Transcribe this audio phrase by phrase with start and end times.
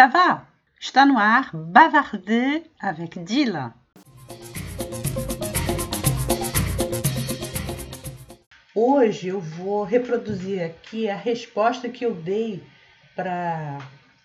[0.00, 0.46] ça va?
[0.80, 3.74] Está no ar Bavarder avec Dylan.
[8.74, 12.64] Hoje eu vou reproduzir aqui a resposta que eu dei
[13.14, 13.76] para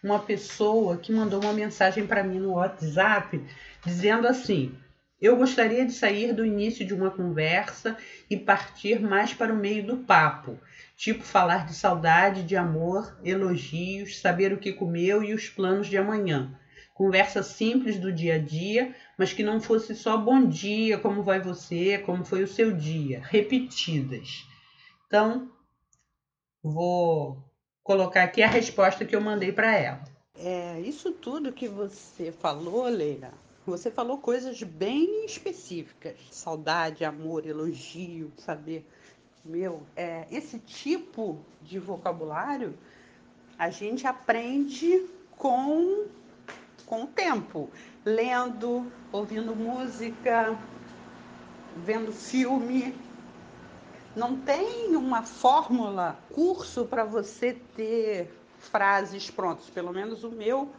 [0.02, 3.44] uma pessoa que mandou uma mensagem para mim no WhatsApp
[3.86, 4.74] dizendo assim:
[5.22, 7.98] Eu gostaria de sair do início de uma conversa
[8.30, 10.60] e partir mais para o meio do papo,
[10.98, 15.98] tipo falar de saudade, de amor, elogios, saber o que comeu e os planos de
[15.98, 16.60] amanhã.
[16.94, 21.40] Conversa simples do dia a dia, mas que não fosse só bom dia, como vai
[21.40, 24.46] você, como foi o seu dia, repetidas.
[25.08, 25.52] Então,
[26.62, 27.44] vou
[27.84, 30.04] colocar aqui a resposta que eu mandei para ela.
[30.38, 33.32] É, isso tudo que você falou, Leila,
[33.72, 36.16] você falou coisas bem específicas.
[36.32, 38.86] Saudade, amor, elogio, saber.
[39.44, 42.78] Meu, é, esse tipo de vocabulário
[43.58, 45.06] a gente aprende
[45.38, 46.06] com
[46.86, 47.70] com o tempo,
[48.04, 50.58] lendo, ouvindo música,
[51.78, 52.96] vendo filme.
[54.16, 59.70] Não tem uma fórmula, curso para você ter frases prontas.
[59.70, 60.70] Pelo menos o meu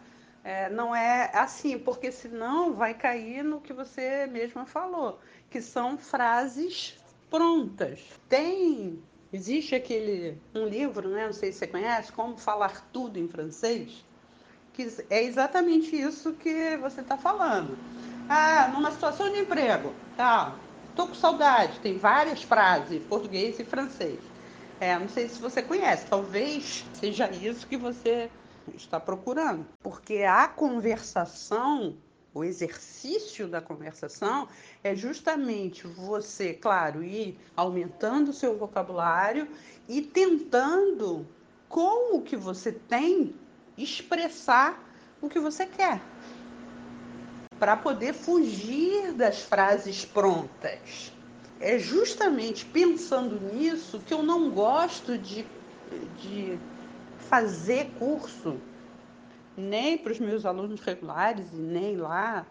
[0.47, 5.99] é, não é assim, porque senão vai cair no que você mesma falou, que são
[5.99, 6.95] frases
[7.31, 8.01] prontas.
[8.29, 9.03] Tem,
[9.33, 11.27] existe aquele um livro, né?
[11.27, 14.07] Não sei se você conhece, Como Falar Tudo em Francês
[14.77, 17.79] que é exatamente isso que você está falando.
[18.29, 20.61] Ah, numa situação de emprego, tá?
[20.95, 21.81] Tô com saudade.
[21.81, 24.21] Tem várias frases, português e francês.
[24.79, 26.07] É, não sei se você conhece.
[26.11, 28.31] Talvez seja isso que você
[28.75, 31.97] está procurando, porque a conversação
[32.37, 34.47] o exercício da conversação
[34.85, 39.49] é justamente você, claro, ir aumentando o seu vocabulário
[39.89, 41.27] e tentando,
[41.67, 43.35] com o que você tem,
[43.79, 44.79] expressar
[45.23, 45.99] o que você quer.
[47.59, 51.11] Para poder fugir das frases prontas.
[51.59, 55.47] É justamente pensando nisso que eu não gosto de,
[56.21, 56.59] de
[57.29, 58.59] fazer curso,
[59.57, 62.47] nem para os meus alunos regulares e nem lá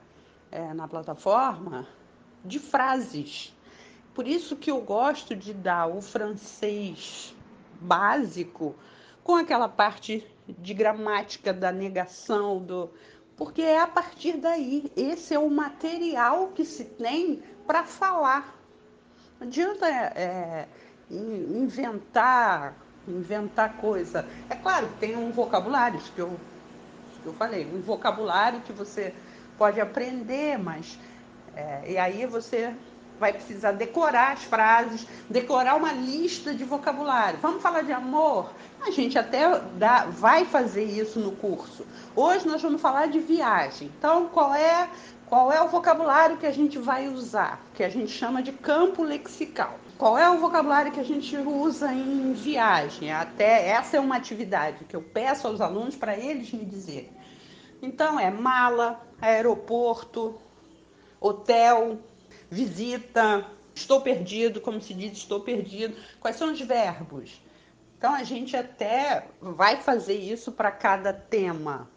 [0.51, 1.87] é, na plataforma,
[2.43, 3.55] de frases.
[4.13, 7.35] Por isso que eu gosto de dar o francês
[7.81, 8.75] básico
[9.23, 12.89] com aquela parte de gramática da negação, do
[13.35, 14.89] porque é a partir daí.
[14.95, 18.55] Esse é o material que se tem para falar.
[19.39, 20.67] Não adianta é,
[21.09, 24.25] inventar, inventar coisa.
[24.49, 26.37] É claro que tem um vocabulário, isso que eu,
[27.11, 29.13] isso que eu falei, um vocabulário que você
[29.57, 30.97] pode aprender, mas
[31.55, 32.73] é, e aí você
[33.19, 37.39] vai precisar decorar as frases, decorar uma lista de vocabulário.
[37.41, 38.51] Vamos falar de amor?
[38.81, 41.85] A gente até dá, vai fazer isso no curso.
[42.15, 43.89] Hoje nós vamos falar de viagem.
[43.97, 44.89] Então, qual é
[45.27, 47.61] qual é o vocabulário que a gente vai usar?
[47.73, 49.79] Que a gente chama de campo lexical.
[49.97, 53.11] Qual é o vocabulário que a gente usa em viagem?
[53.11, 57.11] Até essa é uma atividade que eu peço aos alunos para eles me dizerem.
[57.81, 60.35] Então é mala, aeroporto,
[61.19, 61.99] hotel,
[62.49, 65.95] visita, estou perdido, como se diz, estou perdido.
[66.19, 67.41] Quais são os verbos?
[67.97, 71.89] Então a gente até vai fazer isso para cada tema.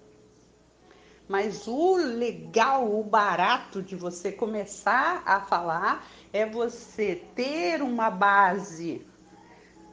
[1.29, 9.07] Mas o legal, o barato de você começar a falar é você ter uma base,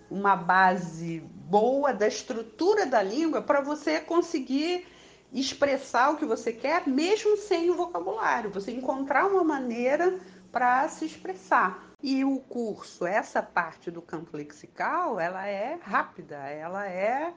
[0.10, 4.88] uma base boa da estrutura da língua para você conseguir
[5.34, 8.50] expressar o que você quer, mesmo sem o vocabulário.
[8.52, 10.18] Você encontrar uma maneira
[10.54, 11.84] para se expressar.
[12.02, 17.34] E o curso, essa parte do campo lexical, ela é rápida, ela é,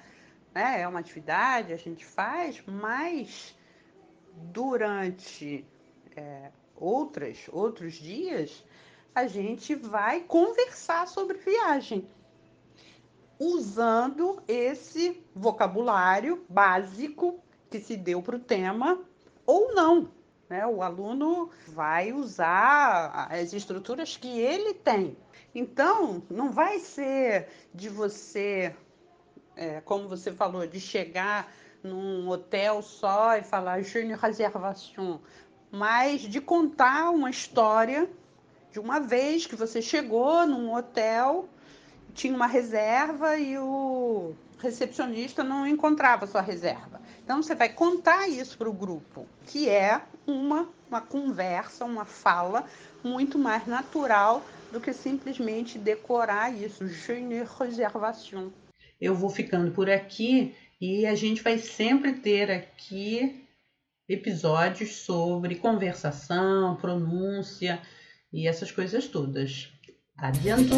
[0.54, 3.57] né, é uma atividade, a gente faz, mas
[4.52, 5.64] durante
[6.16, 8.64] é, outras, outros dias,
[9.14, 12.08] a gente vai conversar sobre viagem,
[13.38, 17.40] usando esse vocabulário básico
[17.70, 19.00] que se deu para o tema
[19.44, 20.10] ou não.
[20.48, 20.66] Né?
[20.66, 25.16] O aluno vai usar as estruturas que ele tem.
[25.54, 28.74] Então, não vai ser de você,
[29.56, 31.52] é, como você falou, de chegar
[31.82, 35.18] num hotel só e falar je ne réservation,
[35.70, 38.08] mas de contar uma história
[38.70, 41.48] de uma vez que você chegou num hotel,
[42.14, 47.00] tinha uma reserva e o recepcionista não encontrava sua reserva.
[47.24, 52.64] Então você vai contar isso para o grupo, que é uma, uma conversa, uma fala
[53.02, 54.42] muito mais natural
[54.72, 56.86] do que simplesmente decorar isso.
[56.86, 58.50] Je ne réservation.
[59.00, 63.44] Eu vou ficando por aqui E a gente vai sempre ter aqui
[64.08, 67.82] episódios sobre conversação, pronúncia
[68.32, 69.72] e essas coisas todas.
[70.16, 70.74] Adianto!